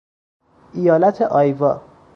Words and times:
ایالت 0.73 1.21
آیوا 1.21 1.79